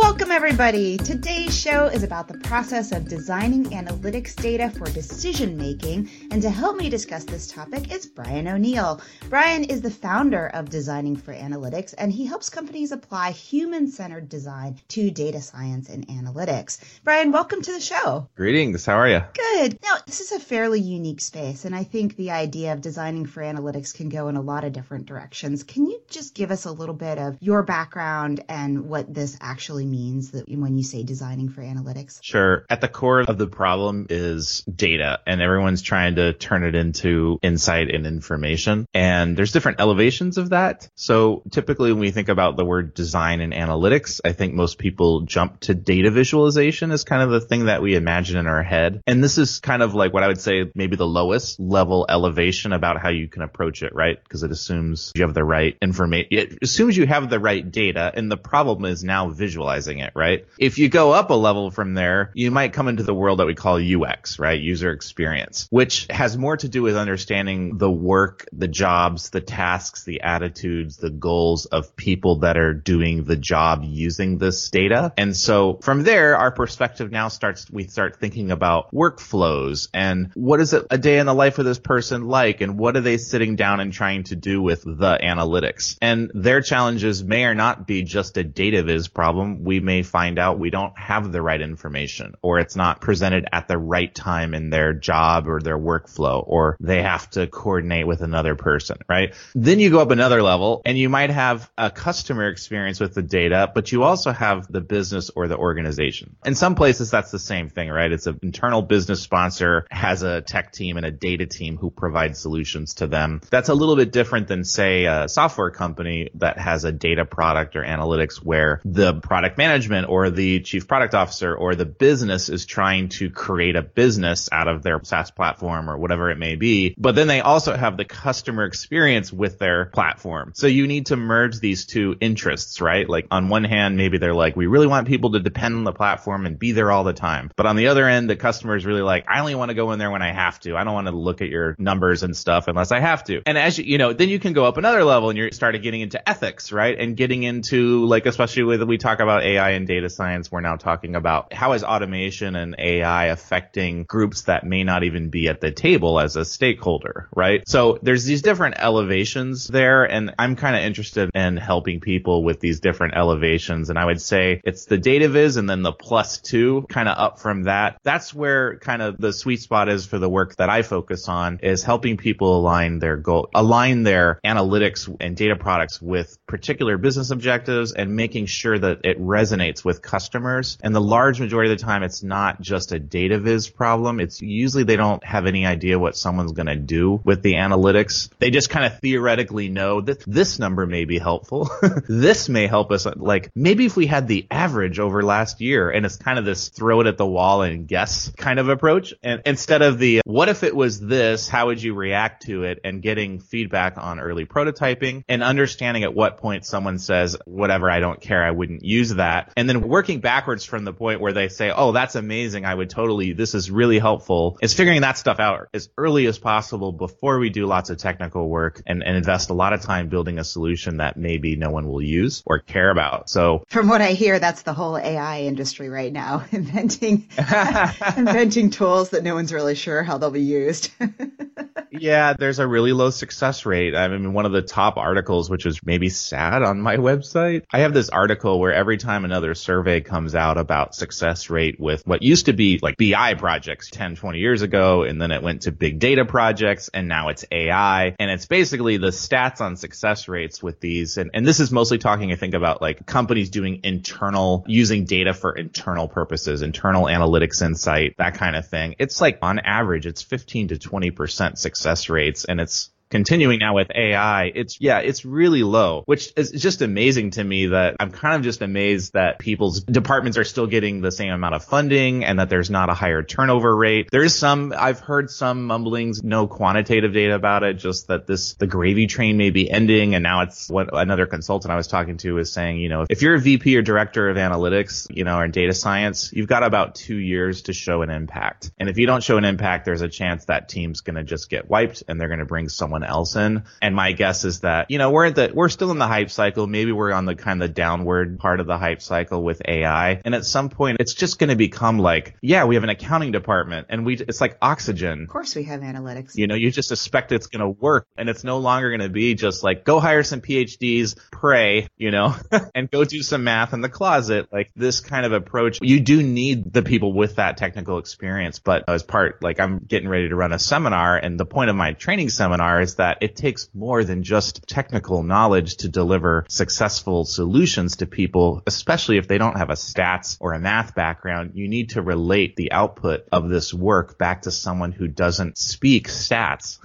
[0.00, 0.96] Welcome, everybody.
[0.96, 6.08] Today's show is about the process of designing analytics data for decision making.
[6.30, 9.02] And to help me discuss this topic is Brian O'Neill.
[9.28, 14.30] Brian is the founder of Designing for Analytics, and he helps companies apply human centered
[14.30, 16.78] design to data science and analytics.
[17.04, 18.26] Brian, welcome to the show.
[18.34, 18.86] Greetings.
[18.86, 19.22] How are you?
[19.34, 19.78] Good.
[19.82, 23.42] Now, this is a fairly unique space, and I think the idea of designing for
[23.42, 25.62] analytics can go in a lot of different directions.
[25.62, 29.89] Can you just give us a little bit of your background and what this actually
[29.90, 32.20] means that when you say designing for analytics?
[32.22, 32.64] Sure.
[32.70, 37.38] At the core of the problem is data and everyone's trying to turn it into
[37.42, 38.86] insight and information.
[38.94, 40.88] And there's different elevations of that.
[40.94, 45.22] So typically when we think about the word design and analytics, I think most people
[45.22, 49.02] jump to data visualization as kind of the thing that we imagine in our head.
[49.06, 52.72] And this is kind of like what I would say maybe the lowest level elevation
[52.72, 54.22] about how you can approach it, right?
[54.22, 56.28] Because it assumes you have the right information.
[56.30, 58.12] It assumes you have the right data.
[58.14, 60.46] And the problem is now visualizing it, right?
[60.58, 63.46] If you go up a level from there, you might come into the world that
[63.46, 64.60] we call UX, right?
[64.60, 70.04] User experience, which has more to do with understanding the work, the jobs, the tasks,
[70.04, 75.12] the attitudes, the goals of people that are doing the job using this data.
[75.16, 80.60] And so from there, our perspective now starts, we start thinking about workflows and what
[80.60, 82.60] is it a day in the life of this person like?
[82.60, 85.96] And what are they sitting down and trying to do with the analytics?
[86.00, 90.38] And their challenges may or not be just a data viz problem we may find
[90.38, 94.54] out we don't have the right information or it's not presented at the right time
[94.54, 99.34] in their job or their workflow or they have to coordinate with another person, right?
[99.54, 103.22] Then you go up another level and you might have a customer experience with the
[103.22, 106.36] data, but you also have the business or the organization.
[106.44, 108.10] In some places, that's the same thing, right?
[108.10, 112.36] It's an internal business sponsor has a tech team and a data team who provide
[112.36, 113.40] solutions to them.
[113.50, 117.76] That's a little bit different than say a software company that has a data product
[117.76, 122.66] or analytics where the product management or the chief product officer or the business is
[122.66, 126.94] trying to create a business out of their SaaS platform or whatever it may be.
[126.98, 130.52] But then they also have the customer experience with their platform.
[130.54, 133.08] So you need to merge these two interests, right?
[133.08, 135.92] Like on one hand, maybe they're like, we really want people to depend on the
[135.92, 137.50] platform and be there all the time.
[137.56, 139.92] But on the other end, the customer is really like, I only want to go
[139.92, 140.76] in there when I have to.
[140.76, 143.42] I don't want to look at your numbers and stuff unless I have to.
[143.46, 145.82] And as you, you know, then you can go up another level and you're started
[145.82, 146.98] getting into ethics, right?
[146.98, 150.76] And getting into like, especially with, we talk about AI and data science, we're now
[150.76, 155.60] talking about how is automation and AI affecting groups that may not even be at
[155.60, 157.66] the table as a stakeholder, right?
[157.68, 162.60] So there's these different elevations there, and I'm kind of interested in helping people with
[162.60, 163.90] these different elevations.
[163.90, 167.18] And I would say it's the data viz and then the plus two kind of
[167.18, 167.98] up from that.
[168.02, 171.60] That's where kind of the sweet spot is for the work that I focus on
[171.62, 177.30] is helping people align their goal, align their analytics and data products with particular business
[177.30, 180.76] objectives and making sure that it resonates with customers.
[180.82, 184.20] And the large majority of the time, it's not just a data viz problem.
[184.20, 188.28] It's usually they don't have any idea what someone's going to do with the analytics.
[188.38, 191.70] They just kind of theoretically know that this number may be helpful.
[192.08, 193.06] this may help us.
[193.06, 196.68] Like maybe if we had the average over last year and it's kind of this
[196.68, 199.14] throw it at the wall and guess kind of approach.
[199.22, 202.80] And instead of the what if it was this, how would you react to it
[202.84, 208.00] and getting feedback on early prototyping and understanding at what point someone says, whatever, I
[208.00, 208.44] don't care.
[208.44, 209.19] I wouldn't use that.
[209.56, 212.64] And then working backwards from the point where they say, oh, that's amazing.
[212.64, 216.38] I would totally, this is really helpful is figuring that stuff out as early as
[216.38, 220.08] possible before we do lots of technical work and, and invest a lot of time
[220.08, 223.28] building a solution that maybe no one will use or care about.
[223.28, 227.28] So from what I hear, that's the whole AI industry right now, inventing,
[228.16, 230.90] inventing tools that no one's really sure how they'll be used.
[231.92, 233.94] yeah, there's a really low success rate.
[233.96, 237.80] I mean, one of the top articles, which is maybe sad on my website, I
[237.80, 242.22] have this article where every time another survey comes out about success rate with what
[242.22, 245.72] used to be like BI projects 10, 20 years ago, and then it went to
[245.72, 248.14] big data projects, and now it's AI.
[248.18, 251.16] And it's basically the stats on success rates with these.
[251.16, 255.34] And, and this is mostly talking, I think, about like companies doing internal, using data
[255.34, 258.94] for internal purposes, internal analytics insight, that kind of thing.
[258.98, 262.44] It's like on average, it's 15 to 20% success rates.
[262.44, 267.32] And it's Continuing now with AI, it's, yeah, it's really low, which is just amazing
[267.32, 271.10] to me that I'm kind of just amazed that people's departments are still getting the
[271.10, 274.08] same amount of funding and that there's not a higher turnover rate.
[274.12, 278.68] There's some, I've heard some mumblings, no quantitative data about it, just that this, the
[278.68, 280.14] gravy train may be ending.
[280.14, 283.22] And now it's what another consultant I was talking to is saying, you know, if
[283.22, 286.94] you're a VP or director of analytics, you know, or data science, you've got about
[286.94, 288.70] two years to show an impact.
[288.78, 291.50] And if you don't show an impact, there's a chance that team's going to just
[291.50, 293.64] get wiped and they're going to bring someone else in.
[293.82, 296.30] And my guess is that, you know, we're at the, we're still in the hype
[296.30, 296.66] cycle.
[296.66, 300.20] Maybe we're on the kind of downward part of the hype cycle with AI.
[300.24, 303.32] And at some point, it's just going to become like, yeah, we have an accounting
[303.32, 305.22] department and we, it's like oxygen.
[305.22, 306.36] Of course we have analytics.
[306.36, 309.08] You know, you just expect it's going to work and it's no longer going to
[309.08, 312.34] be just like, go hire some PhDs, pray, you know,
[312.74, 314.48] and go do some math in the closet.
[314.52, 318.58] Like this kind of approach, you do need the people with that technical experience.
[318.58, 321.76] But as part, like I'm getting ready to run a seminar and the point of
[321.76, 327.24] my training seminar is that it takes more than just technical knowledge to deliver successful
[327.24, 331.52] solutions to people, especially if they don't have a stats or a math background.
[331.54, 336.08] You need to relate the output of this work back to someone who doesn't speak
[336.08, 336.78] stats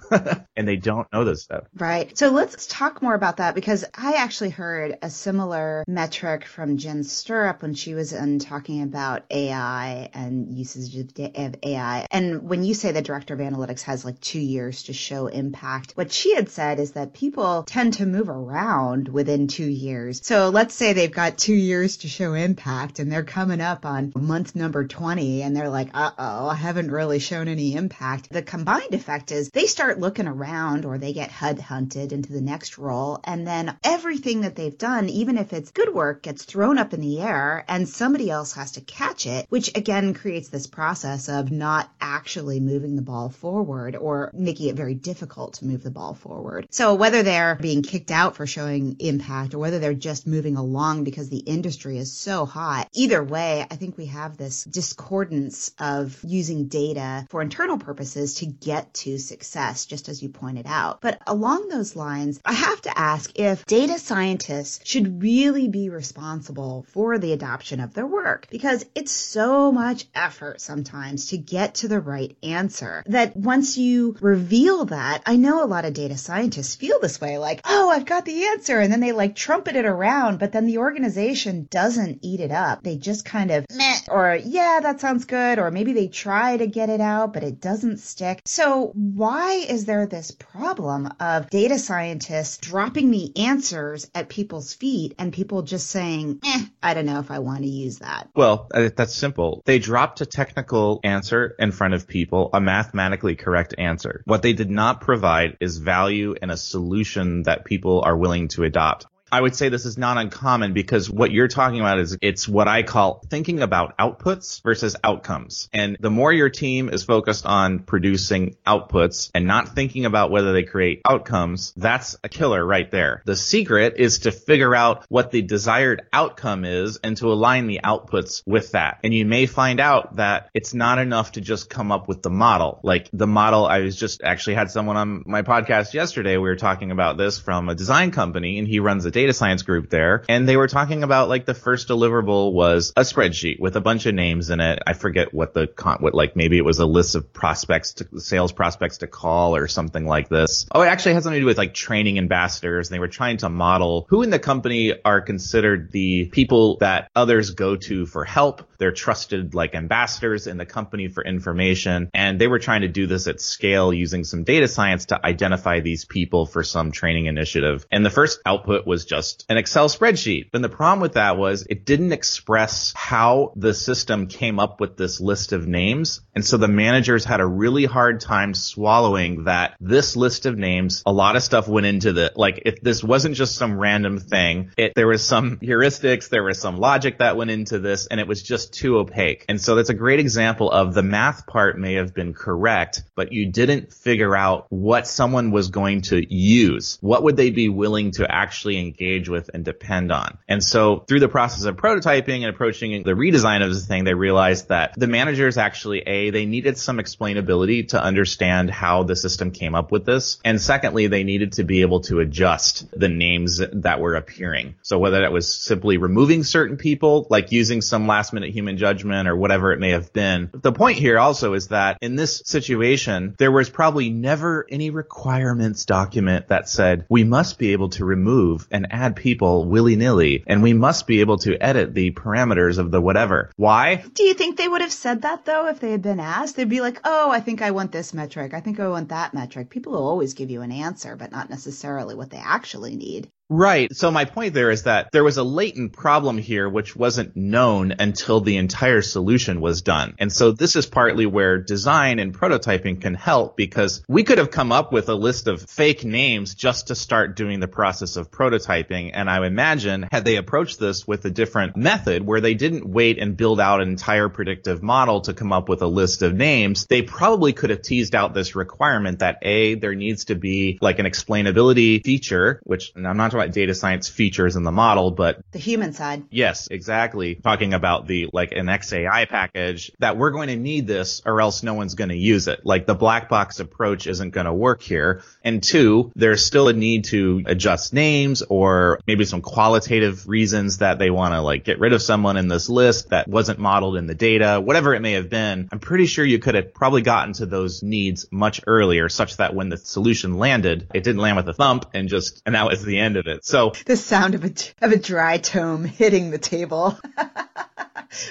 [0.55, 1.63] and they don't know this stuff.
[1.75, 2.17] Right.
[2.17, 7.03] So let's talk more about that because I actually heard a similar metric from Jen
[7.03, 12.07] Stirrup when she was in talking about AI and usage of AI.
[12.11, 15.94] And when you say the director of analytics has like two years to show impact,
[15.95, 20.19] what she had said is that people tend to move around within two years.
[20.24, 24.12] So let's say they've got two years to show impact and they're coming up on
[24.13, 28.30] month number 20 and they're like, uh oh, I haven't really shown any impact.
[28.30, 32.41] The combined effect is they start looking around or they get HUD hunted into the
[32.41, 33.21] next role.
[33.24, 37.00] And then everything that they've done, even if it's good work, gets thrown up in
[37.00, 41.51] the air and somebody else has to catch it, which again creates this process of
[41.51, 46.13] not actually moving the ball forward or making it very difficult to move the ball
[46.13, 46.67] forward.
[46.71, 51.05] So whether they're being kicked out for showing impact or whether they're just moving along
[51.05, 56.19] because the industry is so hot, either way, I think we have this discordance of
[56.25, 60.99] using data for internal purposes to get to success, just as you pointed out.
[61.01, 66.85] But along those lines, I have to ask if data scientists should really be responsible
[66.89, 71.88] for the adoption of their work because it's so much effort sometimes to get to
[71.88, 76.75] the right answer that once you reveal that, I know a lot of data scientists
[76.75, 78.80] feel this way like, oh, I've got the answer.
[78.80, 82.83] And then they like trumpet it around, but then the organization doesn't eat it up.
[82.83, 85.60] They just kind of meh, or yeah, that sounds good.
[85.60, 88.42] Or maybe they try to get it out, but it doesn't stick.
[88.45, 95.16] So why is there this problem of data scientists dropping the answers at people's feet
[95.18, 98.30] and people just saying, eh, I don't know if I want to use that?
[98.36, 99.62] Well, uh, that's simple.
[99.66, 104.22] They dropped a technical answer in front of people, a mathematically correct answer.
[104.25, 108.63] What they did not provide is value and a solution that people are willing to
[108.63, 109.07] adopt.
[109.31, 112.68] I would say this is not uncommon because what you're talking about is it's what
[112.68, 115.68] I call thinking about outputs versus outcomes.
[115.74, 120.54] And the more your team is focused on producing outputs and not thinking about whether
[120.54, 123.24] they create outcomes, that's a killer right there.
[123.25, 127.81] The secret is to figure out what the desired outcome is and to align the
[127.83, 129.00] outputs with that.
[129.04, 132.30] And you may find out that it's not enough to just come up with the
[132.30, 132.80] model.
[132.83, 136.38] Like the model, I was just actually had someone on my podcast yesterday.
[136.38, 139.63] We were talking about this from a design company and he runs a data science
[139.63, 143.77] group there and they were talking about like the first deliverable was a spreadsheet with
[143.77, 144.79] a bunch of names in it.
[144.86, 148.19] I forget what the con, what like maybe it was a list of prospects to
[148.19, 150.65] sales prospects to call or something like this.
[150.74, 152.89] Oh, it actually has something to do with like training ambassadors.
[152.89, 157.10] And they were trying to model who in the company are considered the people that
[157.15, 158.67] others go to for help.
[158.77, 162.10] They're trusted like ambassadors in the company for information.
[162.13, 165.79] And they were trying to do this at scale using some data science to identify
[165.79, 167.86] these people for some training initiative.
[167.91, 170.50] And the first output was just an Excel spreadsheet.
[170.53, 174.98] And the problem with that was it didn't express how the system came up with
[174.98, 176.22] this list of names.
[176.34, 181.03] And so the managers had a really hard time swallowing that this list of names,
[181.05, 184.72] a lot of stuff went into the, like if this wasn't just some random thing,
[184.77, 188.27] it, there was some heuristics, there was some logic that went into this and it
[188.27, 189.45] was just too opaque.
[189.50, 193.31] And so that's a great example of the math part may have been correct, but
[193.31, 196.98] you didn't figure out what someone was going to use.
[197.01, 200.38] What would they be willing to actually engage with and depend on?
[200.48, 204.13] And so through the process of prototyping and approaching the redesign of the thing, they
[204.13, 209.51] realized that the managers actually, A, they needed some explainability to understand how the system
[209.51, 210.39] came up with this.
[210.43, 214.75] And secondly, they needed to be able to adjust the names that were appearing.
[214.81, 219.27] So whether that was simply removing certain people, like using some last minute human judgment
[219.27, 220.50] or whatever it may have been.
[220.53, 225.85] The point here also is that in this situation, there was probably never any requirements
[225.85, 230.63] document that said we must be able to remove and add people willy nilly and
[230.63, 233.51] we must be able to edit the parameters of the whatever.
[233.57, 234.03] Why?
[234.13, 236.55] Do you think they would have said that though if they had been asked?
[236.55, 238.53] They'd be like, oh, I think I want this metric.
[238.53, 239.69] I think I want that metric.
[239.69, 243.29] People will always give you an answer, but not necessarily what they actually need.
[243.47, 243.95] Right.
[243.95, 247.93] So my point there is that there was a latent problem here which wasn't known
[247.99, 250.15] until the entire solution was done.
[250.17, 254.49] And so this is partly where design and prototyping can help because we could have
[254.49, 258.31] come up with a list of fake names just to start doing the process of
[258.31, 259.11] prototyping.
[259.13, 263.19] And I imagine had they approached this with a different method where they didn't wait
[263.19, 266.87] and build out an entire predictive model to come up with a list of names,
[266.87, 270.97] they probably could have teased out this requirement that A, there needs to be like
[270.97, 275.39] an explainability feature, which I'm not talking about data science features in the model, but
[275.51, 276.24] the human side.
[276.30, 277.36] Yes, exactly.
[277.36, 281.63] Talking about the like an XAI package that we're going to need this or else
[281.63, 282.62] no one's going to use it.
[282.65, 285.24] Like the black box approach isn't going to work here.
[285.44, 291.00] And two, there's still a need to adjust names or maybe some qualitative reasons that
[291.00, 294.08] they want to like get rid of someone in this list that wasn't modeled in
[294.08, 295.70] the data, whatever it may have been.
[295.72, 299.54] I'm pretty sure you could have probably gotten to those needs much earlier such that
[299.54, 302.84] when the solution landed, it didn't land with a thump and just, and that was
[302.84, 303.46] the end of it.
[303.46, 306.98] So the sound of a of a dry tome hitting the table.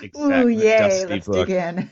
[0.03, 0.23] exactly.
[0.23, 1.07] Ooh, yay!
[1.07, 1.47] Let's book.
[1.47, 1.91] dig in.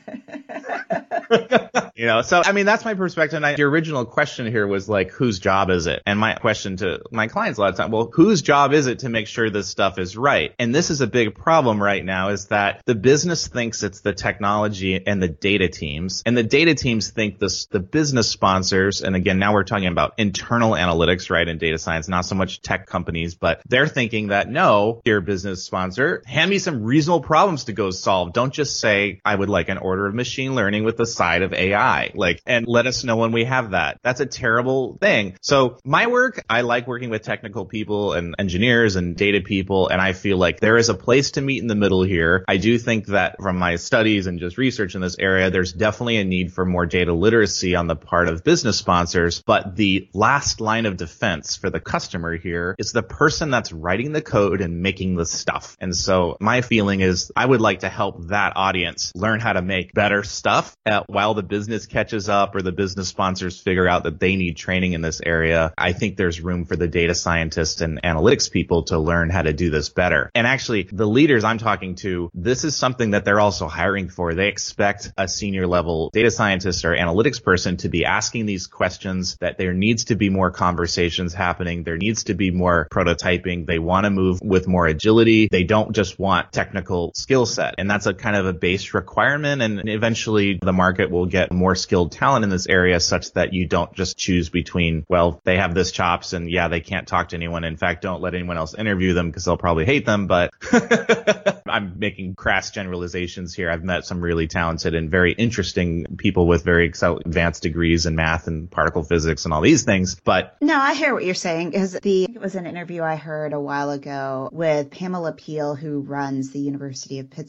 [1.95, 3.37] you know, so I mean, that's my perspective.
[3.37, 6.01] And I, your original question here was like, whose job is it?
[6.05, 8.99] And my question to my clients a lot of time, well, whose job is it
[8.99, 10.53] to make sure this stuff is right?
[10.59, 14.13] And this is a big problem right now is that the business thinks it's the
[14.13, 19.01] technology and the data teams, and the data teams think this the business sponsors.
[19.01, 22.61] And again, now we're talking about internal analytics, right, And data science, not so much
[22.61, 27.65] tech companies, but they're thinking that no, dear business sponsor, hand me some reasonable problems
[27.65, 28.33] to go solve.
[28.33, 31.53] Don't just say I would like an order of machine learning with the side of
[31.53, 33.99] AI, like, and let us know when we have that.
[34.03, 35.37] That's a terrible thing.
[35.41, 39.87] So my work, I like working with technical people and engineers and data people.
[39.87, 42.43] And I feel like there is a place to meet in the middle here.
[42.47, 46.17] I do think that from my studies and just research in this area, there's definitely
[46.17, 49.41] a need for more data literacy on the part of business sponsors.
[49.45, 54.11] But the last line of defense for the customer here is the person that's writing
[54.11, 55.77] the code and making the stuff.
[55.79, 59.61] And so my feeling is I would like to help that audience learn how to
[59.63, 60.75] make better stuff
[61.07, 64.93] while the business catches up or the business sponsors figure out that they need training
[64.93, 65.73] in this area.
[65.77, 69.53] I think there's room for the data scientists and analytics people to learn how to
[69.53, 70.29] do this better.
[70.35, 74.33] And actually the leaders I'm talking to, this is something that they're also hiring for.
[74.35, 79.37] They expect a senior level data scientist or analytics person to be asking these questions
[79.39, 81.83] that there needs to be more conversations happening.
[81.83, 83.65] There needs to be more prototyping.
[83.65, 85.47] They want to move with more agility.
[85.49, 87.75] They don't just want technical skill set.
[87.77, 89.61] And that's a kind of a base requirement.
[89.61, 93.67] And eventually the market will get more skilled talent in this area such that you
[93.67, 97.35] don't just choose between, well, they have this chops and yeah, they can't talk to
[97.35, 97.63] anyone.
[97.63, 100.27] In fact, don't let anyone else interview them because they'll probably hate them.
[100.27, 100.51] But
[101.67, 103.69] I'm making crass generalizations here.
[103.69, 108.47] I've met some really talented and very interesting people with very advanced degrees in math
[108.47, 110.15] and particle physics and all these things.
[110.23, 111.73] But no, I hear what you're saying.
[111.73, 116.01] Is the it was an interview I heard a while ago with Pamela Peele, who
[116.01, 117.42] runs the University of Pittsburgh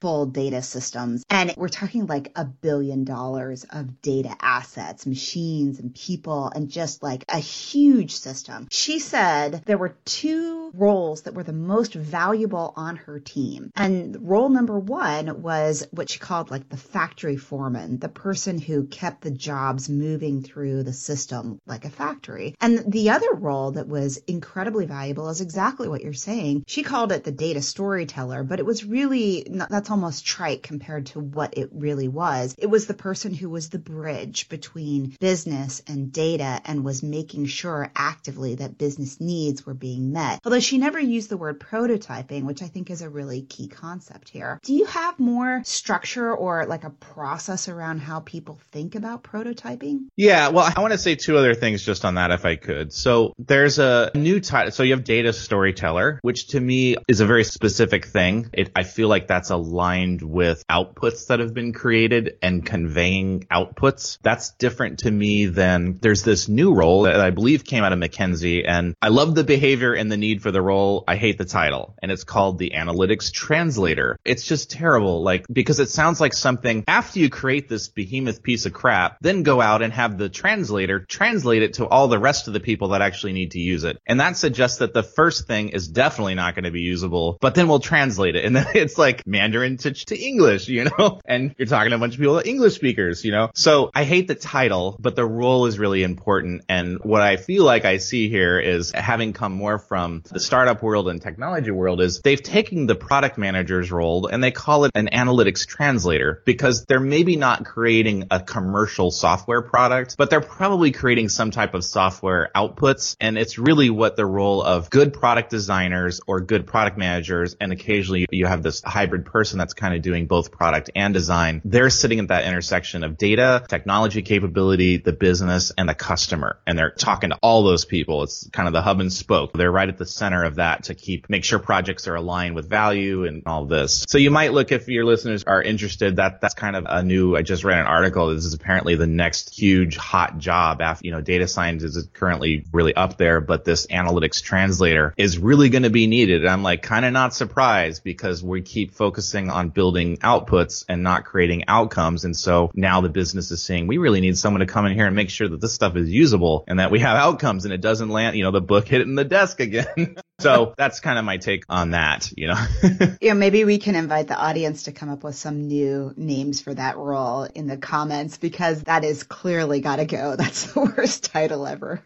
[0.00, 5.94] full data systems, and we're talking like a billion dollars of data assets, machines, and
[5.94, 8.68] people, and just like a huge system.
[8.70, 13.70] She said there were two roles that were the most valuable on her team.
[13.74, 18.86] And role number one was what she called like the factory foreman, the person who
[18.86, 22.54] kept the jobs moving through the system like a factory.
[22.60, 26.64] And the other role that was incredibly valuable is exactly what you're saying.
[26.66, 29.23] She called it the data storyteller, but it was really,
[29.68, 32.54] that's almost trite compared to what it really was.
[32.58, 37.46] It was the person who was the bridge between business and data and was making
[37.46, 40.40] sure actively that business needs were being met.
[40.44, 44.28] Although she never used the word prototyping, which I think is a really key concept
[44.28, 44.60] here.
[44.62, 50.06] Do you have more structure or like a process around how people think about prototyping?
[50.16, 52.92] Yeah, well, I want to say two other things just on that if I could.
[52.92, 54.72] So there's a new title.
[54.72, 58.50] So you have data storyteller, which to me is a very specific thing.
[58.52, 64.18] It, I feel like that's aligned with outputs that have been created and conveying outputs.
[64.22, 67.98] That's different to me than there's this new role that I believe came out of
[67.98, 71.04] McKinsey and I love the behavior and the need for the role.
[71.06, 74.18] I hate the title and it's called the analytics translator.
[74.24, 75.22] It's just terrible.
[75.22, 79.42] Like, because it sounds like something after you create this behemoth piece of crap, then
[79.42, 82.88] go out and have the translator translate it to all the rest of the people
[82.88, 83.98] that actually need to use it.
[84.06, 87.54] And that suggests that the first thing is definitely not going to be usable, but
[87.54, 88.44] then we'll translate it.
[88.44, 91.98] And then it's like Mandarin to, to English, you know, and you're talking to a
[91.98, 95.66] bunch of people, English speakers, you know, so I hate the title, but the role
[95.66, 96.62] is really important.
[96.68, 100.82] And what I feel like I see here is having come more from the startup
[100.82, 104.92] world and technology world is they've taken the product manager's role and they call it
[104.94, 110.92] an analytics translator because they're maybe not creating a commercial software product, but they're probably
[110.92, 113.16] creating some type of software outputs.
[113.20, 117.56] And it's really what the role of good product designers or good product managers.
[117.60, 121.60] And occasionally you have this hybrid person that's kind of doing both product and design.
[121.64, 126.60] They're sitting at that intersection of data, technology capability, the business and the customer.
[126.64, 128.22] And they're talking to all those people.
[128.22, 129.52] It's kind of the hub and spoke.
[129.52, 132.68] They're right at the center of that to keep, make sure projects are aligned with
[132.70, 134.04] value and all this.
[134.08, 137.36] So you might look if your listeners are interested that that's kind of a new,
[137.36, 138.32] I just read an article.
[138.32, 142.64] This is apparently the next huge hot job after, you know, data science is currently
[142.72, 146.42] really up there, but this analytics translator is really going to be needed.
[146.42, 151.02] And I'm like kind of not surprised because we keep focusing on building outputs and
[151.02, 152.24] not creating outcomes.
[152.24, 155.06] And so now the business is saying we really need someone to come in here
[155.06, 157.80] and make sure that this stuff is usable and that we have outcomes and it
[157.80, 160.16] doesn't land, you know, the book hit it in the desk again.
[160.40, 162.66] so that's kind of my take on that, you know.
[163.20, 166.74] yeah, maybe we can invite the audience to come up with some new names for
[166.74, 170.36] that role in the comments because that is clearly got to go.
[170.44, 172.02] That's the worst title ever.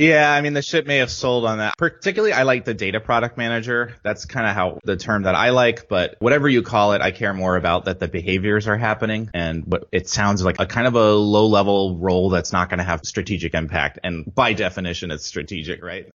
[0.00, 1.74] Yeah, I mean, the ship may have sold on that.
[1.76, 3.94] Particularly, I like the data product manager.
[4.02, 7.10] That's kind of how the term that I like, but whatever you call it, I
[7.10, 10.86] care more about that the behaviors are happening and what it sounds like a kind
[10.86, 13.98] of a low level role that's not going to have strategic impact.
[14.02, 16.08] And by definition, it's strategic, right?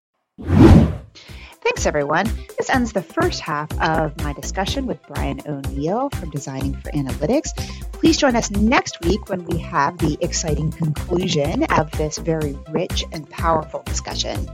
[1.64, 2.30] Thanks, everyone.
[2.58, 7.56] This ends the first half of my discussion with Brian O'Neill from Designing for Analytics.
[7.90, 13.06] Please join us next week when we have the exciting conclusion of this very rich
[13.12, 14.46] and powerful discussion.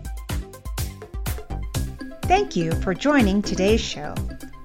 [2.23, 4.14] Thank you for joining today's show.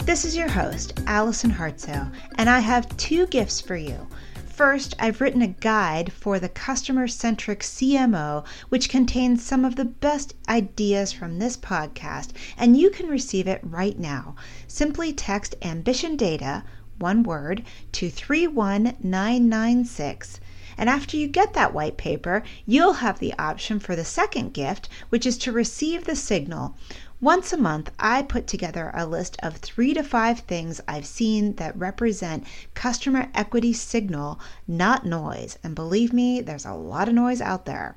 [0.04, 4.08] This is your host, Allison Hartsoe, and I have two gifts for you.
[4.56, 9.84] First, I've written a guide for the customer centric CMO, which contains some of the
[9.84, 14.38] best ideas from this podcast, and you can receive it right now.
[14.66, 16.64] Simply text Ambition Data,
[16.98, 20.40] one word, to 31996.
[20.77, 24.90] And after you get that white paper, you'll have the option for the second gift,
[25.09, 26.75] which is to receive the signal.
[27.22, 31.55] Once a month, I put together a list of three to five things I've seen
[31.55, 35.57] that represent customer equity signal, not noise.
[35.64, 37.96] And believe me, there's a lot of noise out there.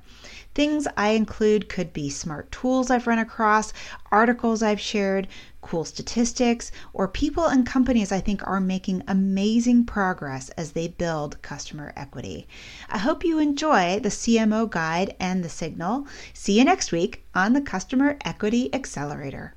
[0.58, 3.72] Things I include could be smart tools I've run across,
[4.10, 5.28] articles I've shared,
[5.60, 11.40] cool statistics, or people and companies I think are making amazing progress as they build
[11.42, 12.48] customer equity.
[12.90, 16.08] I hope you enjoy the CMO guide and the signal.
[16.34, 19.54] See you next week on the Customer Equity Accelerator.